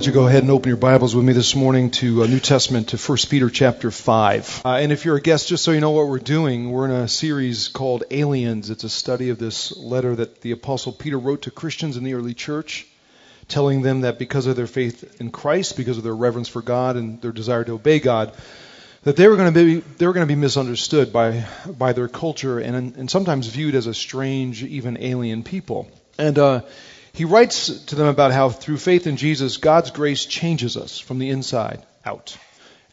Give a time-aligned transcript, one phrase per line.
[0.00, 2.40] Would you go ahead and open your Bibles with me this morning to uh, New
[2.40, 4.62] Testament to 1 Peter chapter 5.
[4.64, 6.90] Uh, and if you're a guest, just so you know what we're doing, we're in
[6.90, 8.70] a series called Aliens.
[8.70, 12.14] It's a study of this letter that the Apostle Peter wrote to Christians in the
[12.14, 12.86] early church,
[13.46, 16.96] telling them that because of their faith in Christ, because of their reverence for God
[16.96, 18.32] and their desire to obey God,
[19.02, 22.08] that they were going to be they were going to be misunderstood by by their
[22.08, 25.90] culture and and sometimes viewed as a strange, even alien people.
[26.16, 26.62] And uh,
[27.12, 31.18] he writes to them about how through faith in Jesus, God's grace changes us from
[31.18, 32.36] the inside out,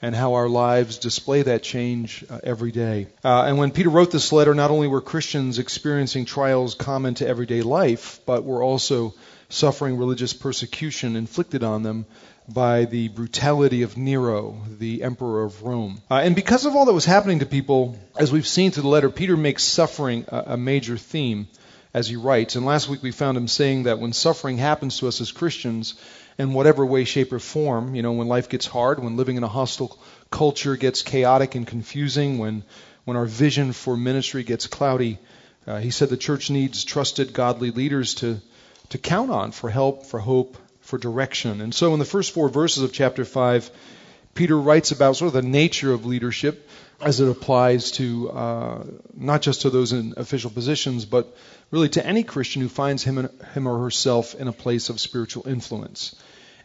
[0.01, 3.07] and how our lives display that change uh, every day.
[3.23, 7.27] Uh, and when Peter wrote this letter, not only were Christians experiencing trials common to
[7.27, 9.13] everyday life, but were also
[9.49, 12.05] suffering religious persecution inflicted on them
[12.49, 16.01] by the brutality of Nero, the emperor of Rome.
[16.09, 18.89] Uh, and because of all that was happening to people, as we've seen through the
[18.89, 21.47] letter, Peter makes suffering a, a major theme
[21.93, 22.55] as he writes.
[22.55, 25.95] And last week we found him saying that when suffering happens to us as Christians,
[26.37, 29.43] in whatever way, shape, or form, you know, when life gets hard, when living in
[29.43, 29.97] a hostile
[30.29, 32.63] culture gets chaotic and confusing, when
[33.05, 35.17] when our vision for ministry gets cloudy,
[35.65, 38.39] uh, he said the church needs trusted, godly leaders to
[38.89, 41.61] to count on for help, for hope, for direction.
[41.61, 43.69] And so, in the first four verses of chapter five,
[44.35, 48.83] Peter writes about sort of the nature of leadership as it applies to uh,
[49.15, 51.35] not just to those in official positions, but
[51.69, 55.47] really to any Christian who finds him, him or herself in a place of spiritual
[55.47, 56.15] influence.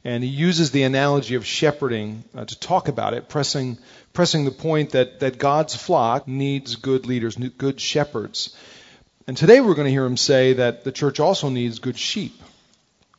[0.05, 3.79] And he uses the analogy of shepherding uh, to talk about it, pressing,
[4.13, 8.57] pressing the point that, that God's flock needs good leaders, good shepherds.
[9.29, 12.43] And today we're going to hear him say that the church also needs good sheep.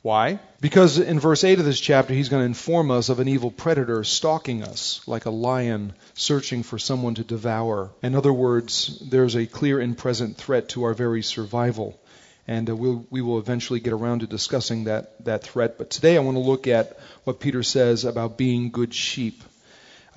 [0.03, 0.39] Why?
[0.59, 3.49] Because in verse 8 of this chapter, he's going to inform us of an evil
[3.49, 7.89] predator stalking us like a lion searching for someone to devour.
[8.03, 11.97] In other words, there's a clear and present threat to our very survival.
[12.49, 15.77] And uh, we'll, we will eventually get around to discussing that, that threat.
[15.77, 19.41] But today I want to look at what Peter says about being good sheep.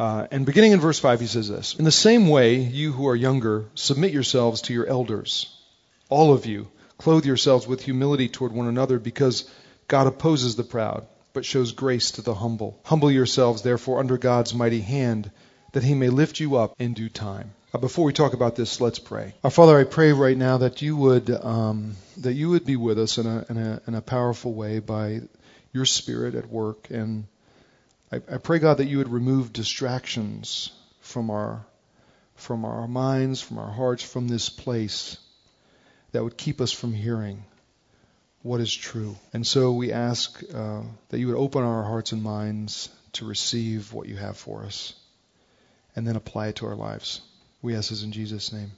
[0.00, 3.06] Uh, and beginning in verse 5, he says this In the same way, you who
[3.06, 5.46] are younger, submit yourselves to your elders.
[6.08, 6.66] All of you,
[6.98, 9.48] clothe yourselves with humility toward one another because
[9.88, 12.80] God opposes the proud, but shows grace to the humble.
[12.84, 15.30] Humble yourselves, therefore, under God's mighty hand,
[15.72, 17.52] that he may lift you up in due time.
[17.72, 19.34] Uh, before we talk about this, let's pray.
[19.44, 22.98] Our Father, I pray right now that you would um, that you would be with
[22.98, 25.20] us in a, in a in a powerful way by
[25.72, 27.26] your Spirit at work, and
[28.10, 31.64] I, I pray God that you would remove distractions from our
[32.34, 35.18] from our minds, from our hearts, from this place
[36.12, 37.44] that would keep us from hearing
[38.46, 39.16] what is true.
[39.32, 43.92] And so we ask uh, that you would open our hearts and minds to receive
[43.92, 44.94] what you have for us
[45.96, 47.20] and then apply it to our lives.
[47.60, 48.70] We ask this in Jesus' name.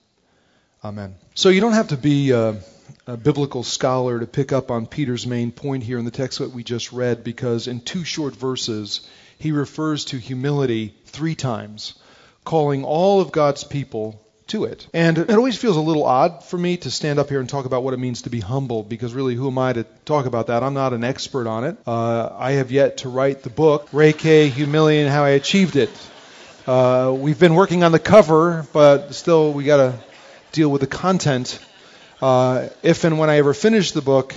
[0.82, 1.16] Amen.
[1.34, 2.60] So you don't have to be a,
[3.06, 6.52] a, biblical scholar to pick up on Peter's main point here in the text that
[6.52, 9.06] we just read because in two short verses
[9.38, 11.94] he refers to humility three times,
[12.44, 14.86] calling all of God's people to it.
[14.92, 17.64] And it always feels a little odd for me to stand up here and talk
[17.64, 20.48] about what it means to be humble, because really, who am I to talk about
[20.48, 20.62] that?
[20.62, 21.76] I'm not an expert on it.
[21.86, 25.76] Uh, I have yet to write the book, Ray K, Humility, and How I Achieved
[25.76, 25.90] It.
[26.66, 29.98] Uh, we've been working on the cover, but still, we got to
[30.52, 31.58] deal with the content.
[32.20, 34.34] Uh, if and when I ever finish the book,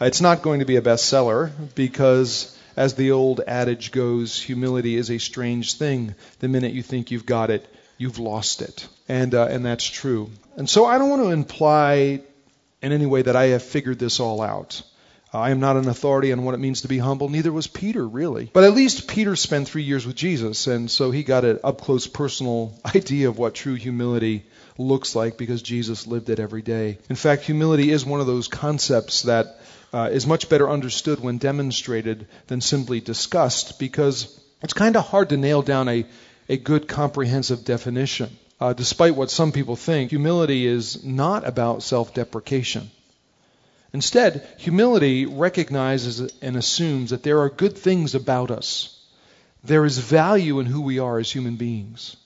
[0.00, 5.10] it's not going to be a bestseller because, as the old adage goes, humility is
[5.10, 6.14] a strange thing.
[6.38, 7.66] The minute you think you've got it,
[7.98, 8.88] you've lost it.
[9.10, 10.30] And, uh, and that's true.
[10.56, 12.22] And so I don't want to imply
[12.80, 14.82] in any way that I have figured this all out.
[15.32, 17.28] I am not an authority on what it means to be humble.
[17.28, 18.48] Neither was Peter, really.
[18.52, 21.80] But at least Peter spent three years with Jesus, and so he got an up
[21.80, 24.44] close personal idea of what true humility
[24.78, 26.98] looks like because Jesus lived it every day.
[27.08, 29.56] In fact, humility is one of those concepts that
[29.92, 35.30] uh, is much better understood when demonstrated than simply discussed because it's kind of hard
[35.30, 36.06] to nail down a,
[36.48, 38.30] a good comprehensive definition.
[38.60, 42.90] Uh, despite what some people think, humility is not about self deprecation.
[43.92, 48.96] Instead, humility recognizes and assumes that there are good things about us.
[49.64, 52.16] There is value in who we are as human beings.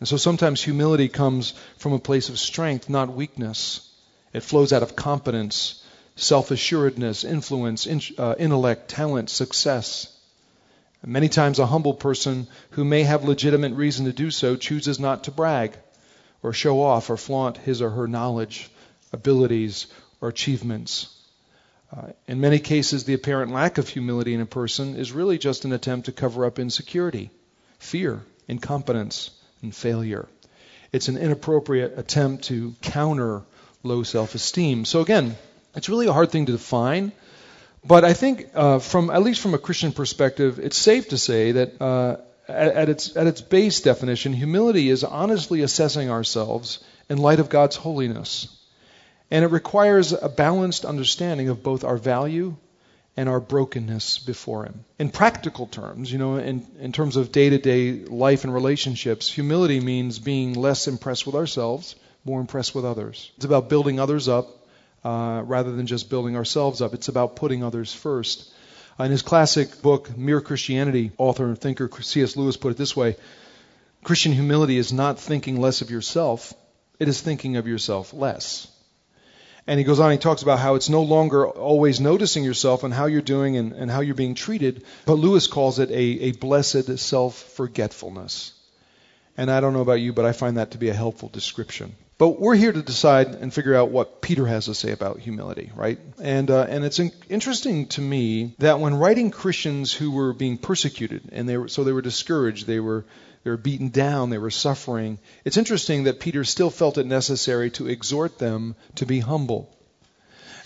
[0.00, 3.90] And so sometimes humility comes from a place of strength, not weakness.
[4.32, 5.82] It flows out of competence,
[6.14, 10.13] self assuredness, influence, in, uh, intellect, talent, success.
[11.06, 15.24] Many times, a humble person who may have legitimate reason to do so chooses not
[15.24, 15.76] to brag
[16.42, 18.70] or show off or flaunt his or her knowledge,
[19.12, 19.86] abilities,
[20.22, 21.08] or achievements.
[21.94, 25.66] Uh, in many cases, the apparent lack of humility in a person is really just
[25.66, 27.30] an attempt to cover up insecurity,
[27.78, 29.30] fear, incompetence,
[29.62, 30.26] and failure.
[30.90, 33.42] It's an inappropriate attempt to counter
[33.82, 34.86] low self esteem.
[34.86, 35.36] So, again,
[35.76, 37.12] it's really a hard thing to define
[37.86, 41.52] But I think, uh, from at least from a Christian perspective, it's safe to say
[41.52, 42.16] that uh,
[42.48, 46.78] at, at, its at its base definition, humility is honestly assessing ourselves
[47.10, 48.48] in light of God's holiness,
[49.30, 52.56] and it requires a balanced understanding of both our value
[53.18, 54.86] and our brokenness before Him.
[54.98, 59.30] In practical terms, you know, in, in terms of day to day life and relationships,
[59.30, 63.30] humility means being less impressed with ourselves, more impressed with others.
[63.36, 64.63] It's about building others up
[65.04, 66.94] uh, rather than just building ourselves up.
[66.94, 68.50] It's about putting others first.
[68.98, 72.36] In his classic book, Mere Christianity, author and thinker C.S.
[72.36, 73.16] Lewis put it this way
[74.04, 76.54] Christian humility is not thinking less of yourself,
[76.98, 78.68] it is thinking of yourself less.
[79.66, 82.92] And he goes on, he talks about how it's no longer always noticing yourself and
[82.92, 86.32] how you're doing and, and how you're being treated, but Lewis calls it a, a
[86.32, 88.52] blessed self forgetfulness.
[89.36, 91.96] And I don't know about you, but I find that to be a helpful description.
[92.16, 95.72] But we're here to decide and figure out what Peter has to say about humility,
[95.74, 95.98] right?
[96.22, 100.56] And uh, and it's in- interesting to me that when writing Christians who were being
[100.56, 103.04] persecuted and they were so they were discouraged, they were
[103.42, 105.18] they were beaten down, they were suffering.
[105.44, 109.76] It's interesting that Peter still felt it necessary to exhort them to be humble.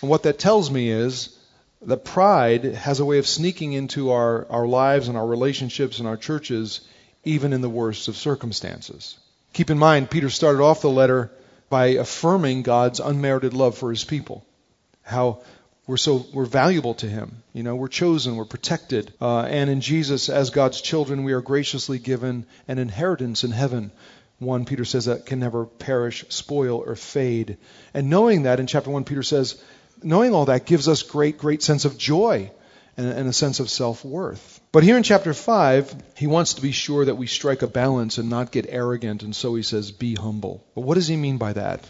[0.00, 1.36] And what that tells me is
[1.82, 6.06] that pride has a way of sneaking into our, our lives and our relationships and
[6.06, 6.82] our churches,
[7.24, 9.18] even in the worst of circumstances.
[9.52, 11.30] Keep in mind, Peter started off the letter
[11.68, 14.44] by affirming God's unmerited love for his people.
[15.02, 15.42] How
[15.86, 17.42] we're so we're valuable to him.
[17.54, 21.40] You know, we're chosen, we're protected, uh, and in Jesus, as God's children, we are
[21.40, 23.90] graciously given an inheritance in heaven.
[24.38, 27.56] One Peter says that can never perish, spoil, or fade.
[27.94, 29.60] And knowing that, in chapter one, Peter says,
[30.02, 32.50] knowing all that gives us great, great sense of joy
[32.98, 34.60] and, and a sense of self worth.
[34.72, 38.18] But here in chapter 5, he wants to be sure that we strike a balance
[38.18, 40.62] and not get arrogant, and so he says, Be humble.
[40.74, 41.88] But what does he mean by that?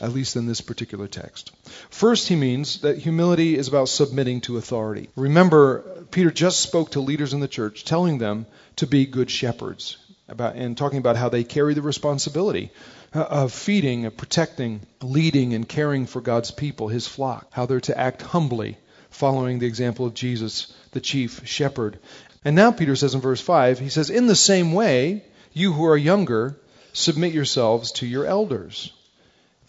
[0.00, 1.52] At least in this particular text.
[1.90, 5.08] First, he means that humility is about submitting to authority.
[5.16, 8.46] Remember, Peter just spoke to leaders in the church, telling them
[8.76, 9.96] to be good shepherds,
[10.28, 12.70] about, and talking about how they carry the responsibility
[13.12, 17.80] uh, of feeding, of protecting, leading, and caring for God's people, his flock, how they're
[17.80, 18.76] to act humbly
[19.10, 21.98] following the example of Jesus, the chief shepherd.
[22.44, 25.86] And now Peter says in verse 5, he says, In the same way, you who
[25.86, 26.56] are younger,
[26.92, 28.92] submit yourselves to your elders.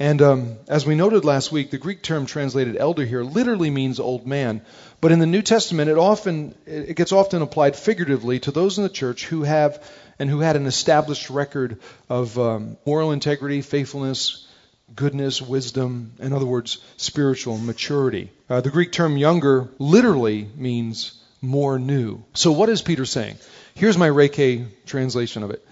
[0.02, 4.00] And um, as we noted last week, the Greek term translated elder here literally means
[4.00, 4.62] old man.
[5.02, 8.84] But in the New Testament, it often it gets often applied figuratively to those in
[8.84, 9.84] the church who have
[10.18, 14.48] and who had an established record of um, moral integrity, faithfulness,
[14.96, 18.32] goodness, wisdom, in other words, spiritual maturity.
[18.50, 22.24] Uh, the Greek term younger literally means more new.
[22.34, 23.38] So what is Peter saying?
[23.76, 25.66] Here's my Ray K translation of it.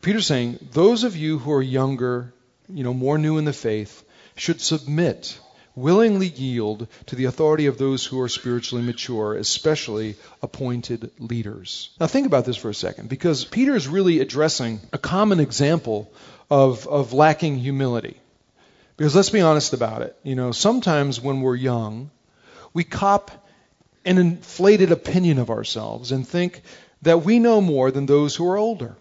[0.00, 2.32] Peter's saying, those of you who are younger,
[2.68, 4.04] you know, more new in the faith,
[4.36, 5.40] should submit,
[5.74, 11.90] willingly yield to the authority of those who are spiritually mature, especially appointed leaders.
[11.98, 16.12] Now think about this for a second, because Peter is really addressing a common example
[16.48, 18.16] of, of lacking humility.
[18.98, 20.16] Because let's be honest about it.
[20.24, 22.10] You know, sometimes when we're young,
[22.74, 23.30] we cop
[24.04, 26.62] an inflated opinion of ourselves and think
[27.02, 28.96] that we know more than those who are older.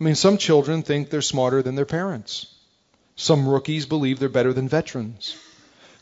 [0.00, 2.52] I mean, some children think they're smarter than their parents.
[3.16, 5.36] Some rookies believe they're better than veterans.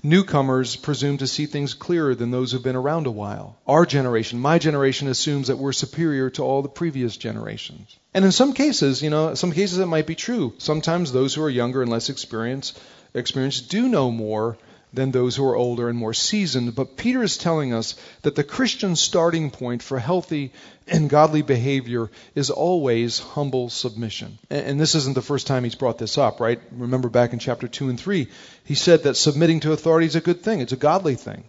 [0.06, 3.56] Newcomers presume to see things clearer than those who've been around a while.
[3.66, 7.96] Our generation, my generation, assumes that we're superior to all the previous generations.
[8.12, 10.52] And in some cases, you know, some cases it might be true.
[10.58, 12.78] Sometimes those who are younger and less experienced,
[13.14, 14.58] experienced do know more
[14.94, 16.74] than those who are older and more seasoned.
[16.74, 20.52] But Peter is telling us that the Christian starting point for healthy
[20.86, 24.38] and godly behavior is always humble submission.
[24.50, 26.60] And this isn't the first time he's brought this up, right?
[26.72, 28.28] Remember back in chapter 2 and 3,
[28.64, 31.44] he said that submitting to authority is a good thing, it's a godly thing.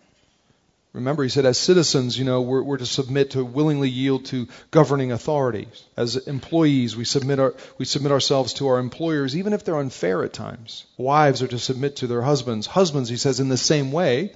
[0.95, 4.47] Remember, he said, as citizens, you know, we're, we're, to submit to willingly yield to
[4.71, 5.83] governing authorities.
[5.97, 10.23] As employees, we submit, our, we submit ourselves to our employers, even if they're unfair
[10.23, 10.85] at times.
[10.95, 12.65] Wives are to submit to their husbands.
[12.65, 14.31] Husbands, he says, in the same way,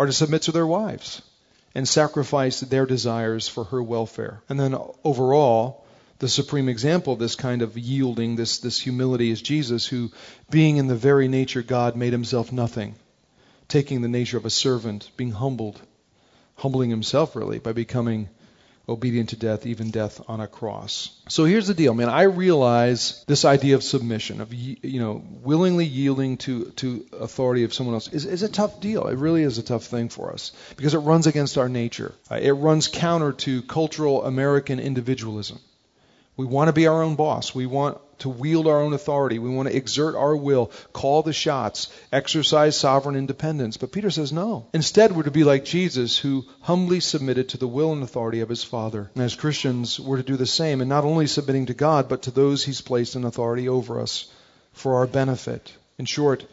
[0.00, 1.22] are to submit to their wives
[1.76, 4.42] and sacrifice their desires for her welfare.
[4.48, 5.84] And then overall,
[6.18, 10.10] the supreme example of this kind of yielding, this, this humility, is Jesus, who,
[10.50, 12.96] being in the very nature God, made himself nothing,
[13.68, 15.80] taking the nature of a servant, being humbled
[16.60, 18.28] humbling himself really by becoming
[18.88, 21.10] obedient to death, even death on a cross.
[21.28, 22.08] So here's the deal, man.
[22.08, 27.72] I realize this idea of submission, of you know, willingly yielding to to authority of
[27.72, 29.06] someone else, is, is a tough deal.
[29.06, 32.12] It really is a tough thing for us because it runs against our nature.
[32.30, 35.60] Uh, it runs counter to cultural American individualism
[36.40, 37.54] We want to be our own boss.
[37.54, 39.38] We want to wield our own authority.
[39.38, 43.76] We want to exert our will, call the shots, exercise sovereign independence.
[43.76, 44.66] But Peter says no.
[44.72, 48.48] Instead, we're to be like Jesus, who humbly submitted to the will and authority of
[48.48, 49.10] his Father.
[49.14, 52.22] And as Christians, we're to do the same, and not only submitting to God, but
[52.22, 54.26] to those he's placed in authority over us
[54.72, 55.70] for our benefit.
[55.98, 56.46] In short,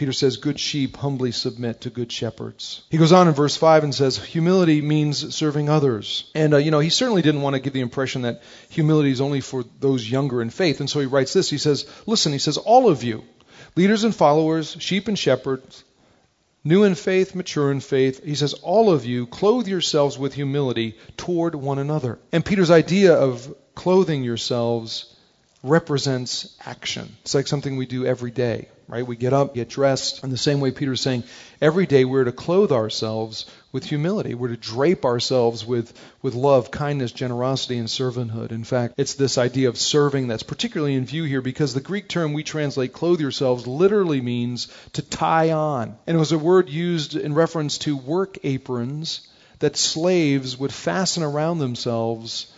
[0.00, 2.84] Peter says, Good sheep humbly submit to good shepherds.
[2.88, 6.30] He goes on in verse 5 and says, Humility means serving others.
[6.34, 9.20] And, uh, you know, he certainly didn't want to give the impression that humility is
[9.20, 10.80] only for those younger in faith.
[10.80, 11.50] And so he writes this.
[11.50, 13.24] He says, Listen, he says, All of you,
[13.76, 15.84] leaders and followers, sheep and shepherds,
[16.64, 20.96] new in faith, mature in faith, he says, All of you, clothe yourselves with humility
[21.18, 22.18] toward one another.
[22.32, 25.14] And Peter's idea of clothing yourselves
[25.62, 27.16] represents action.
[27.22, 29.06] It's like something we do every day right?
[29.06, 30.24] We get up, get dressed.
[30.24, 31.22] In the same way, Peter's saying,
[31.60, 34.34] every day we're to clothe ourselves with humility.
[34.34, 38.50] We're to drape ourselves with, with love, kindness, generosity, and servanthood.
[38.50, 42.08] In fact, it's this idea of serving that's particularly in view here because the Greek
[42.08, 45.96] term we translate clothe yourselves literally means to tie on.
[46.08, 49.28] And it was a word used in reference to work aprons
[49.60, 52.52] that slaves would fasten around themselves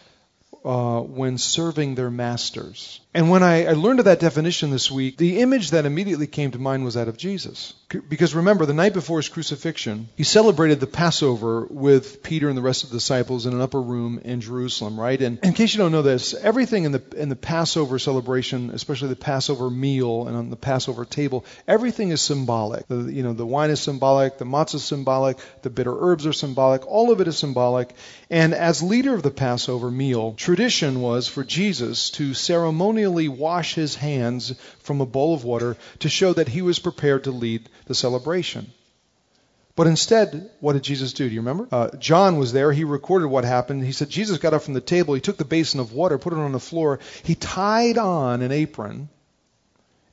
[0.65, 3.01] uh, when serving their masters.
[3.15, 6.51] And when I, I, learned of that definition this week, the image that immediately came
[6.53, 7.75] to mind was that of Jesus.
[8.09, 12.63] Because remember, the night before his crucifixion, he celebrated the Passover with Peter and the
[12.63, 15.21] rest of the disciples in an upper room in Jerusalem, right?
[15.21, 19.09] And in case you don't know this, everything in the in the Passover celebration, especially
[19.09, 22.89] the Passover meal and on the Passover table, everything is symbolic.
[22.89, 26.33] The, you know, the wine is symbolic, the matzah is symbolic, the bitter herbs are
[26.33, 27.91] symbolic, all of it is symbolic.
[28.31, 33.75] And as leader of the Passover meal, tradition was for Jesus to ceremonially ceremonially wash
[33.75, 37.69] his hands from a bowl of water to show that he was prepared to lead
[37.87, 38.71] the celebration.
[39.75, 41.29] But instead, what did Jesus do?
[41.29, 41.67] Do you remember?
[41.73, 42.73] Uh, John was there.
[42.73, 43.85] He recorded what happened.
[43.85, 45.15] He said Jesus got up from the table.
[45.15, 47.01] He took the basin of water, put it on the floor.
[47.25, 49.09] He tied on an apron,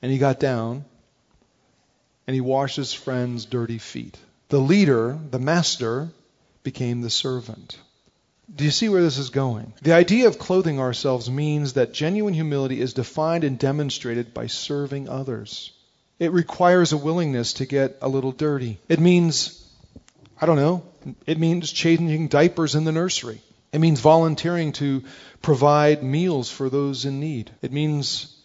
[0.01, 0.85] and he got down,
[2.25, 4.17] and he washed his friend's dirty feet.
[4.47, 6.09] The leader, the master,
[6.63, 7.77] became the servant.
[8.53, 9.73] Do you see where this is going?
[9.81, 15.07] The idea of clothing ourselves means that genuine humility is defined and demonstrated by serving
[15.07, 15.71] others.
[16.17, 18.79] It requires a willingness to get a little dirty.
[18.89, 19.65] It means,
[20.41, 20.83] I don't know,
[21.25, 23.41] it means changing diapers in the nursery.
[23.71, 25.03] It means volunteering to
[25.41, 27.51] provide meals for those in need.
[27.61, 28.35] It means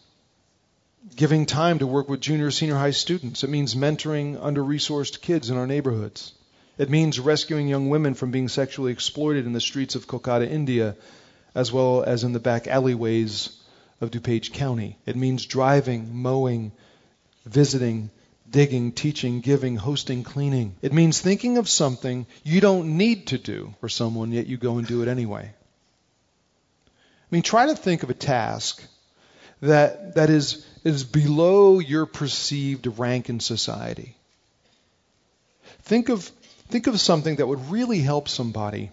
[1.16, 3.42] giving time to work with junior senior high students.
[3.42, 6.32] It means mentoring under resourced kids in our neighborhoods.
[6.76, 10.96] It means rescuing young women from being sexually exploited in the streets of Kolkata, India,
[11.54, 13.56] as well as in the back alleyways
[14.00, 14.98] of DuPage County.
[15.06, 16.72] It means driving, mowing,
[17.46, 18.10] visiting,
[18.50, 20.74] digging, teaching, giving, hosting, cleaning.
[20.82, 24.78] It means thinking of something you don't need to do for someone, yet you go
[24.78, 25.52] and do it anyway.
[26.86, 26.90] I
[27.30, 28.82] mean, try to think of a task
[29.60, 34.16] that, that is, is below your perceived rank in society.
[35.82, 36.30] Think of
[36.68, 38.90] Think of something that would really help somebody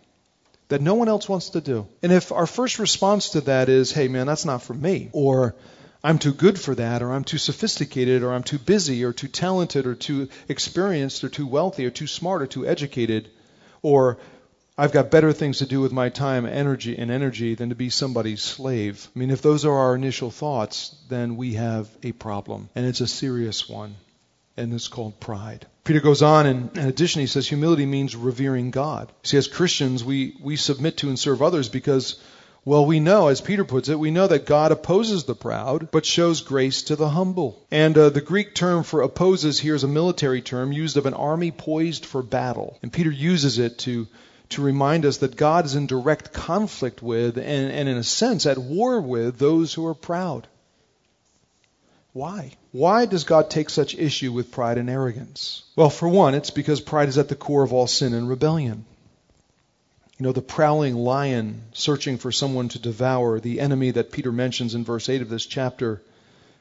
[0.67, 1.87] that no one else wants to do.
[2.01, 5.55] And if our first response to that is, hey, man, that's not for me, or
[6.03, 9.27] I'm too good for that, or I'm too sophisticated, or I'm too busy, or too
[9.27, 13.29] talented, or too experienced, or too wealthy, or too smart, or too educated,
[13.81, 14.17] or
[14.77, 17.89] I've got better things to do with my time, energy, and energy than to be
[17.89, 19.09] somebody's slave.
[19.15, 23.01] I mean, if those are our initial thoughts, then we have a problem, and it's
[23.01, 23.95] a serious one
[24.61, 25.65] and it's called pride.
[25.83, 29.11] Peter goes on, and in addition, he says humility means revering God.
[29.23, 32.21] See, as Christians, we, we submit to and serve others because,
[32.63, 36.05] well, we know, as Peter puts it, we know that God opposes the proud, but
[36.05, 37.65] shows grace to the humble.
[37.71, 41.15] And uh, the Greek term for opposes here is a military term used of an
[41.15, 42.77] army poised for battle.
[42.83, 44.07] And Peter uses it to
[44.51, 48.45] to remind us that God is in direct conflict with and, and in a sense
[48.45, 50.47] at war with those who are proud.
[52.13, 52.51] Why?
[52.71, 55.63] Why does God take such issue with pride and arrogance?
[55.75, 58.85] Well, for one, it's because pride is at the core of all sin and rebellion.
[60.17, 64.75] You know, the prowling lion searching for someone to devour, the enemy that Peter mentions
[64.75, 66.01] in verse 8 of this chapter,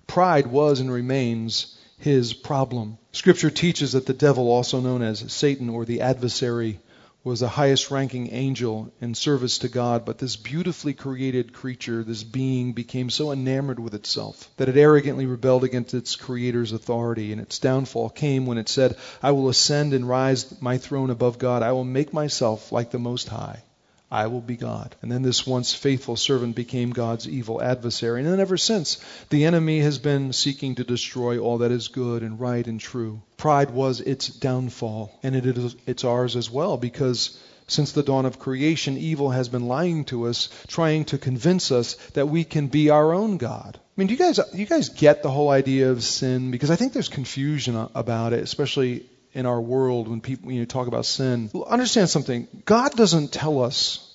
[0.07, 2.97] pride was and remains his problem.
[3.13, 6.79] Scripture teaches that the devil, also known as Satan or the adversary,
[7.23, 12.25] was the highest ranking angel in service to God, but this beautifully created creature, this
[12.25, 17.33] being, became so enamored with itself that it arrogantly rebelled against its creator's authority.
[17.33, 21.39] And its downfall came when it said, I will ascend and rise my throne above
[21.39, 21.63] God.
[21.63, 23.63] I will make myself like the Most High.
[24.11, 24.97] I will be God.
[25.03, 28.23] And then this once faithful servant became God's evil adversary.
[28.23, 28.99] And then ever since,
[29.29, 33.23] the enemy has been seeking to destroy all that is good and right and true.
[33.37, 37.39] Pride was its downfall, and it is, it's ours as well, because
[37.71, 41.95] Since the dawn of creation, evil has been lying to us, trying to convince us
[42.15, 43.79] that we can be our own God.
[43.79, 46.51] I mean, do you guys you guys get the whole idea of sin?
[46.51, 50.87] Because I think there's confusion about it, especially in our world when people you talk
[50.87, 51.51] about sin.
[51.67, 52.49] Understand something.
[52.65, 54.07] God doesn't tell us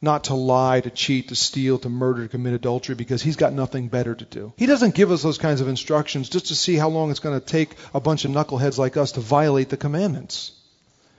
[0.00, 3.52] not to lie, to cheat, to steal, to murder, to commit adultery because he's got
[3.52, 4.52] nothing better to do.
[4.56, 7.38] He doesn't give us those kinds of instructions just to see how long it's going
[7.38, 10.52] to take a bunch of knuckleheads like us to violate the commandments.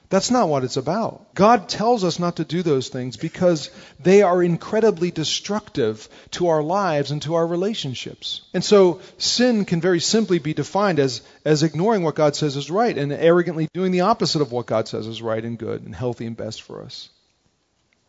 [0.10, 1.36] That's not what it's about.
[1.36, 6.63] God tells us not to do those things because they are incredibly destructive to our
[6.63, 8.42] lives and to our relationships.
[8.51, 12.72] And so sin can very simply be defined as, as ignoring what God says is
[12.72, 15.94] right and arrogantly doing the opposite of what God says is right and good and
[15.94, 17.10] healthy and best for us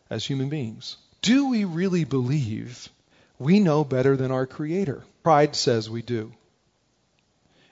[0.09, 0.97] as human beings.
[1.21, 2.89] Do we really believe
[3.37, 5.03] we know better than our Creator?
[5.21, 6.33] Pride says we do.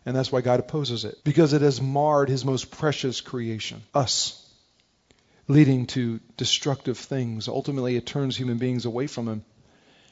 [0.10, 4.44] And that's why God opposes it, because it has marred His most precious creation, us,
[5.48, 7.48] leading to destructive things.
[7.48, 9.44] Ultimately, it turns human beings away from Him,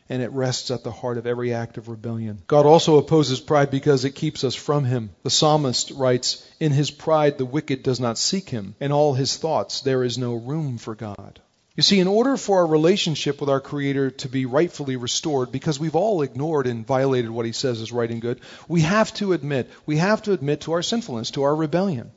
[0.07, 2.43] and it rests at the heart of every act of rebellion.
[2.45, 5.09] God also opposes pride because it keeps us from Him.
[5.23, 8.75] The psalmist writes, In his pride the wicked does not seek Him.
[8.79, 11.41] In all his thoughts there is no room for God.
[11.77, 15.79] You see, in order for our relationship with our Creator to be rightfully restored, because
[15.79, 19.31] we've all ignored and violated what He says is right and good, we have to
[19.31, 22.11] admit, we have to admit to our sinfulness, to our rebellion.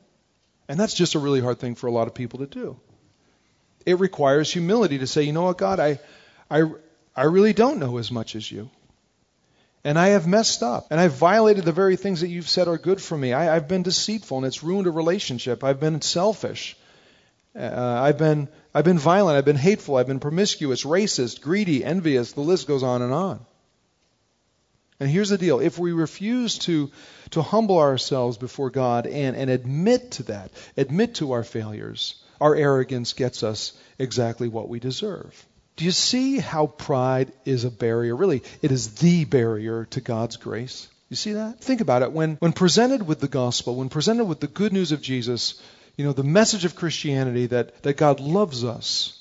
[0.67, 2.79] And that's just a really hard thing for a lot of people to do.
[3.85, 5.99] It requires humility to say, you know what, God, I,
[6.49, 6.63] I,
[7.15, 8.71] I really don't know as much as you.
[9.83, 10.87] And I have messed up.
[10.89, 13.31] And I've violated the very things that you've said are good for me.
[13.31, 15.63] I, have been deceitful and it's ruined a relationship.
[15.63, 16.75] I've been selfish.
[17.55, 22.31] Uh, I've been I've been violent, I've been hateful, I've been promiscuous, racist, greedy, envious.
[22.31, 23.45] The list goes on and on.
[25.01, 26.91] And here's the deal if we refuse to,
[27.31, 32.55] to humble ourselves before God and, and admit to that, admit to our failures, our
[32.55, 35.45] arrogance gets us exactly what we deserve.
[35.75, 38.15] Do you see how pride is a barrier?
[38.15, 40.87] Really, it is the barrier to God's grace.
[41.09, 41.59] You see that?
[41.59, 42.11] Think about it.
[42.11, 45.61] When, when presented with the gospel, when presented with the good news of Jesus,
[45.95, 49.17] you know, the message of Christianity that, that God loves us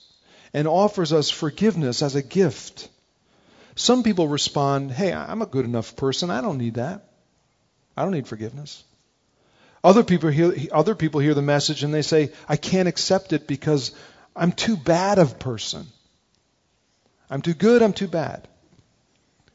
[0.52, 2.88] and offers us forgiveness as a gift.
[3.74, 6.30] Some people respond, hey, I'm a good enough person.
[6.30, 7.04] I don't need that.
[7.96, 8.82] I don't need forgiveness.
[9.82, 13.46] Other people hear, other people hear the message and they say, I can't accept it
[13.46, 13.92] because
[14.36, 15.86] I'm too bad of person.
[17.30, 18.48] I'm too good, I'm too bad.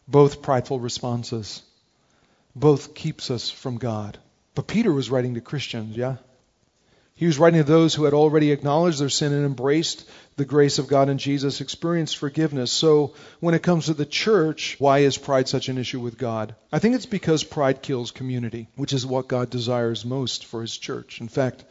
[0.07, 1.61] Both prideful responses.
[2.55, 4.17] Both keeps us from God.
[4.55, 6.17] But Peter was writing to Christians, yeah?
[7.17, 10.03] He was writing to those who had already acknowledged their sin and embraced
[10.35, 12.73] the grace of God in Jesus, experienced forgiveness.
[12.73, 16.55] So, when it comes to the church, why is pride such an issue with God?
[16.73, 20.77] I think it's because pride kills community, which is what God desires most for his
[20.77, 21.21] church.
[21.21, 21.63] In fact,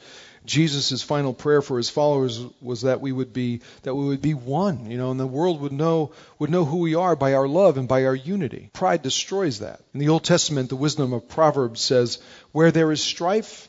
[0.46, 4.32] Jesus' final prayer for his followers was that we would be that we would be
[4.32, 7.46] one, you know, and the world would know would know who we are by our
[7.46, 8.70] love and by our unity.
[8.72, 9.82] Pride destroys that.
[9.92, 12.18] In the Old Testament, the wisdom of Proverbs says,
[12.52, 13.68] "Where there is strife,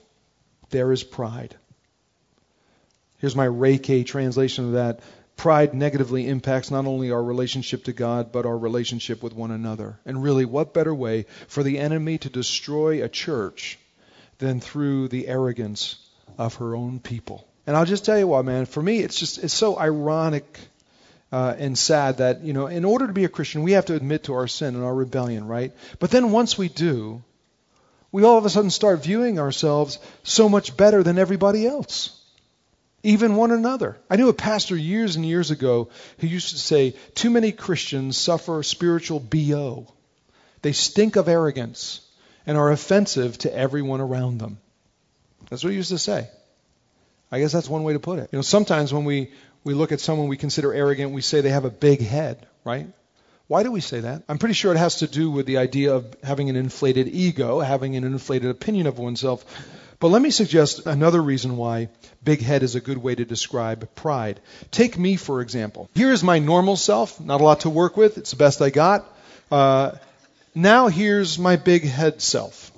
[0.70, 1.58] there is pride."
[3.18, 5.00] Here's my K translation of that.
[5.38, 10.00] Pride negatively impacts not only our relationship to God, but our relationship with one another.
[10.06, 13.78] And really, what better way for the enemy to destroy a church
[14.38, 15.98] than through the arrogance
[16.38, 17.48] of her own people?
[17.68, 20.60] And I'll just tell you what, man, for me, it's just, it's so ironic
[21.32, 23.96] uh, and sad that, you know, in order to be a Christian, we have to
[23.96, 25.74] admit to our sin and our rebellion, right?
[26.00, 27.24] But then once we do,
[28.12, 32.22] we all of a sudden start viewing ourselves so much better than everybody else
[33.06, 33.98] even one another.
[34.10, 35.90] I knew a pastor years and years ago
[36.20, 39.88] who used to say, Too many Christians suffer spiritual BO.
[40.62, 42.02] They stink of arrogance
[42.46, 44.58] and are offensive to everyone around them.
[45.50, 46.28] That's what he used to say.
[47.32, 48.30] I guess that's one way to put it.
[48.32, 49.32] You know, sometimes when we,
[49.64, 52.88] we look at someone we consider arrogant, we say they have a big head, right?
[53.48, 54.24] Why do we say that?
[54.28, 57.60] I'm pretty sure it has to do with the idea of having an inflated ego,
[57.60, 59.46] having an inflated opinion of oneself.
[60.00, 61.90] But let me suggest another reason why
[62.24, 64.40] big head is a good way to describe pride.
[64.72, 65.90] Take me, for example.
[65.94, 68.72] Here is my normal self, not a lot to work with, it's the best I
[68.72, 69.06] got.
[69.52, 69.92] Uh,
[70.56, 72.72] now here's my big head self.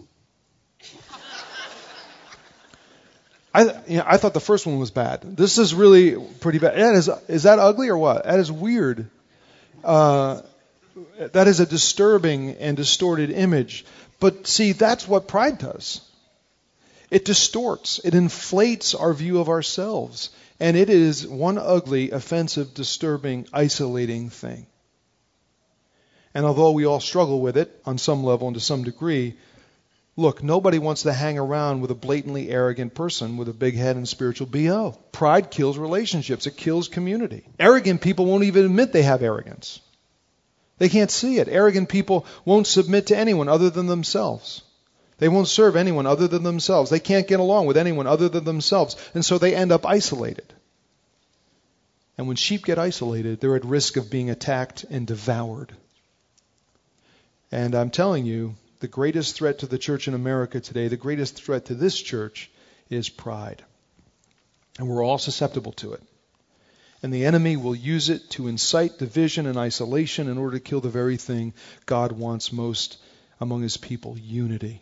[3.53, 5.21] I, you know, I thought the first one was bad.
[5.21, 6.77] This is really pretty bad.
[6.77, 8.25] Is, is that ugly or what?
[8.25, 9.09] That is weird.
[9.83, 10.41] Uh,
[11.19, 13.85] that is a disturbing and distorted image.
[14.19, 16.01] But see, that's what pride does.
[17.09, 20.29] It distorts, it inflates our view of ourselves.
[20.59, 24.65] And it is one ugly, offensive, disturbing, isolating thing.
[26.33, 29.35] And although we all struggle with it on some level and to some degree,
[30.19, 33.97] Look, nobody wants to hang around with a blatantly arrogant person with a big head
[33.97, 34.97] and spiritual BO.
[35.11, 37.45] Pride kills relationships, it kills community.
[37.59, 39.79] Arrogant people won't even admit they have arrogance.
[40.77, 41.47] They can't see it.
[41.47, 44.61] Arrogant people won't submit to anyone other than themselves.
[45.17, 46.89] They won't serve anyone other than themselves.
[46.89, 48.95] They can't get along with anyone other than themselves.
[49.15, 50.53] And so they end up isolated.
[52.17, 55.73] And when sheep get isolated, they're at risk of being attacked and devoured.
[57.51, 61.41] And I'm telling you, the greatest threat to the church in America today, the greatest
[61.41, 62.51] threat to this church,
[62.89, 63.63] is pride.
[64.77, 66.03] And we're all susceptible to it.
[67.03, 70.81] And the enemy will use it to incite division and isolation in order to kill
[70.81, 71.53] the very thing
[71.85, 72.97] God wants most
[73.39, 74.81] among his people unity.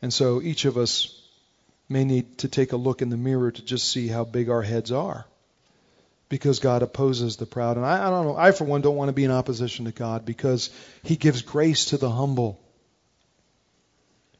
[0.00, 1.20] And so each of us
[1.88, 4.62] may need to take a look in the mirror to just see how big our
[4.62, 5.26] heads are
[6.28, 7.76] because God opposes the proud.
[7.76, 9.92] And I, I, don't know, I for one don't want to be in opposition to
[9.92, 10.70] God because
[11.02, 12.62] He gives grace to the humble.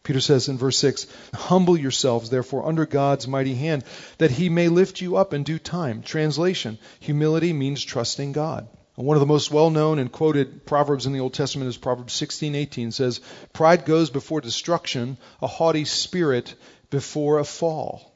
[0.03, 3.85] Peter says in verse 6 Humble yourselves, therefore, under God's mighty hand,
[4.19, 6.03] that He may lift you up in due time.
[6.03, 8.69] Translation Humility means trusting God.
[8.95, 12.13] One of the most well known and quoted proverbs in the Old Testament is Proverbs
[12.15, 13.21] 16:18 says,
[13.53, 16.55] "Pride goes before destruction, a haughty spirit
[16.91, 18.10] before a fall."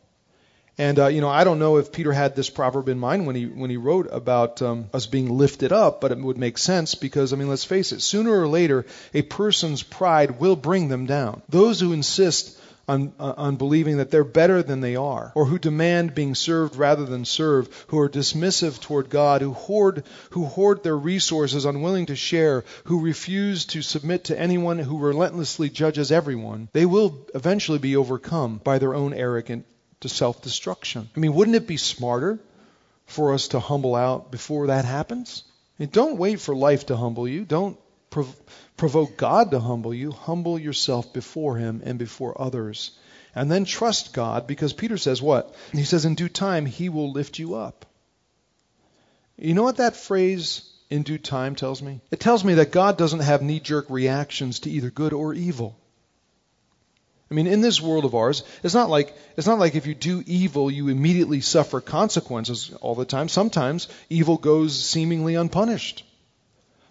[0.76, 3.36] And uh, you know, I don't know if Peter had this proverb in mind when
[3.36, 6.94] he when he wrote about um, us being lifted up, but it would make sense
[6.94, 11.06] because I mean, let's face it, sooner or later, a person's pride will bring them
[11.06, 11.42] down.
[11.48, 15.58] Those who insist on, uh, on believing that they're better than they are, or who
[15.58, 20.82] demand being served rather than serve, who are dismissive toward God, who hoard, who hoard
[20.82, 26.68] their resources, unwilling to share, who refuse to submit to anyone who relentlessly judges everyone,
[26.72, 29.66] they will eventually be overcome by their own arrogant
[30.00, 31.08] to self destruction.
[31.16, 32.38] I mean, wouldn't it be smarter
[33.06, 35.44] for us to humble out before that happens?
[35.78, 37.44] Mean, don't wait for life to humble you.
[37.44, 37.78] Don't
[38.10, 38.36] prov-
[38.76, 40.12] provoke God to humble you.
[40.12, 42.92] Humble yourself before Him and before others.
[43.34, 45.54] And then trust God because Peter says what?
[45.72, 47.86] He says, in due time, He will lift you up.
[49.36, 52.00] You know what that phrase, in due time, tells me?
[52.12, 55.76] It tells me that God doesn't have knee jerk reactions to either good or evil.
[57.30, 59.94] I mean, in this world of ours, it's not like it's not like if you
[59.94, 63.28] do evil, you immediately suffer consequences all the time.
[63.28, 66.04] Sometimes evil goes seemingly unpunished.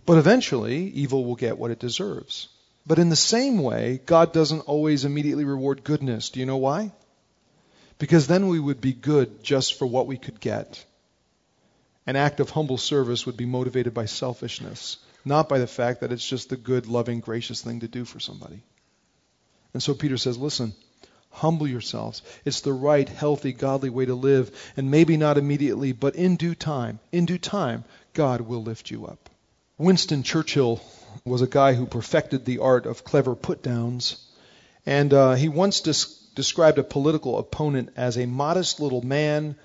[0.06, 2.50] But eventually, evil will get what it deserves.
[2.86, 6.30] But in the same way, God doesn't always immediately reward goodness.
[6.30, 6.92] Do you know why?
[8.00, 10.84] Because then we would be good just for what we could get.
[12.06, 16.12] An act of humble service would be motivated by selfishness, not by the fact that
[16.12, 18.62] it's just the good, loving, gracious thing to do for somebody.
[19.74, 20.74] And so Peter says, listen,
[21.32, 22.22] humble yourselves.
[22.46, 24.52] It's the right, healthy, godly way to live.
[24.78, 27.84] And maybe not immediately, but in due time, in due time,
[28.14, 29.30] God will lift you up.
[29.78, 30.80] Winston Churchill
[31.26, 34.18] was a guy who perfected the art of clever put downs.
[34.86, 39.56] And uh, he once des- described a political opponent as a modest little man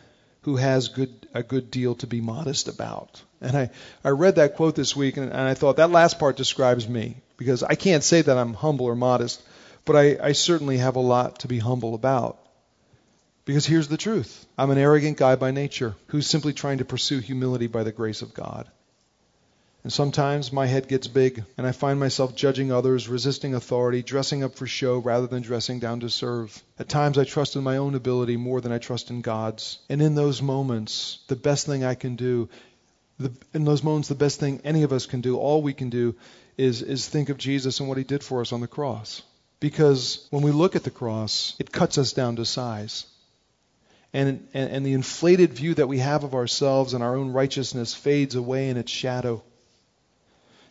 [0.43, 3.23] who has good, a good deal to be modest about.
[3.41, 3.71] And I,
[4.03, 7.17] I read that quote this week and, and I thought that last part describes me
[7.37, 9.43] because I can't say that I'm humble or modest
[9.89, 12.39] but I, I certainly have a lot to be humble about.
[13.47, 17.21] Because here's the truth I'm an arrogant guy by nature who's simply trying to pursue
[17.21, 18.69] humility by the grace of God.
[19.83, 24.45] And sometimes my head gets big, and I find myself judging others, resisting authority, dressing
[24.45, 26.63] up for show rather than dressing down to serve.
[26.79, 29.79] At times I trust in my own ability more than I trust in God's.
[29.89, 32.51] And in those moments, the best thing I can do,
[33.19, 35.89] the, in those moments, the best thing any of us can do, all we can
[35.89, 36.15] do,
[36.59, 39.23] is, is think of Jesus and what he did for us on the cross.
[39.61, 43.07] Because when we look at the cross, it cuts us down to size.
[44.13, 47.93] And, and, and, the inflated view that we have of ourselves and our own righteousness
[47.93, 49.43] fades away in its shadow.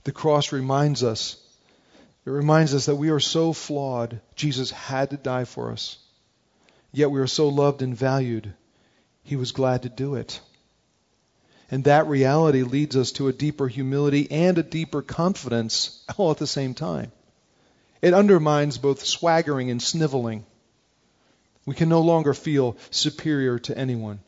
[0.06, 1.38] The cross reminds us,
[2.26, 6.00] it reminds us that we are so flawed, Jesus had to die for us.
[6.92, 8.54] Yet we are so loved and valued,
[9.24, 10.40] he was glad to do it.
[11.70, 16.38] And that reality leads us to a deeper humility and a deeper confidence all at
[16.38, 17.12] the same time.
[18.02, 20.46] It undermines both swaggering and sniveling.
[21.66, 24.20] We can no longer feel superior to anyone.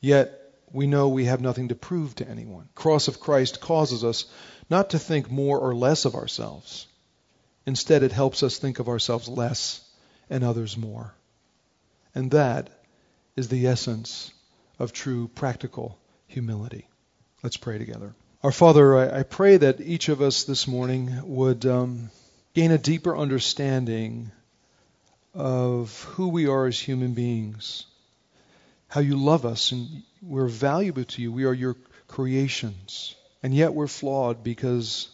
[0.00, 0.38] Yet
[0.72, 2.68] we know we have nothing to prove to anyone.
[2.74, 4.26] The Cross of Christ causes us
[4.68, 6.86] not to think more or less of ourselves.
[7.66, 9.80] Instead, it helps us think of ourselves less
[10.28, 11.14] and others more.
[12.14, 12.68] And that
[13.36, 14.32] is the essence
[14.78, 16.88] of true practical humility.
[17.42, 18.14] Let's pray together.
[18.42, 21.64] Our Father, I, I pray that each of us this morning would.
[21.64, 22.10] Um,
[22.56, 24.32] gain a deeper understanding
[25.34, 27.84] of who we are as human beings,
[28.88, 31.30] how you love us, and we're valuable to you.
[31.30, 31.76] We are your
[32.08, 33.14] creations.
[33.42, 35.10] And yet we're flawed because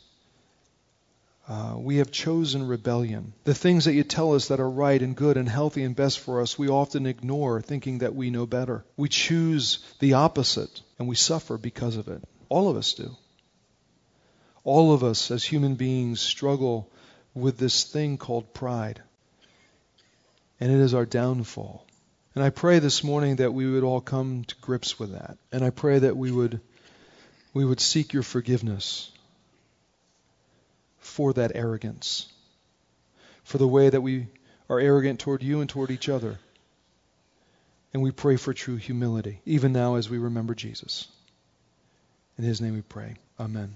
[1.48, 3.32] Uh, we have chosen rebellion.
[3.44, 6.20] The things that you tell us that are right and good and healthy and best
[6.20, 8.84] for us, we often ignore, thinking that we know better.
[8.96, 12.22] We choose the opposite, and we suffer because of it.
[12.48, 13.16] All of us do.
[14.62, 16.88] All of us, as human beings, struggle
[17.34, 19.02] with this thing called pride.
[20.60, 21.86] And it is our downfall.
[22.34, 25.36] And I pray this morning that we would all come to grips with that.
[25.50, 26.60] And I pray that we would
[27.54, 29.10] we would seek your forgiveness
[31.00, 32.32] for that arrogance,
[33.44, 34.28] for the way that we
[34.70, 36.38] are arrogant toward you and toward each other.
[37.92, 41.08] And we pray for true humility, even now as we remember Jesus.
[42.38, 43.16] In his name we pray.
[43.38, 43.74] Amen.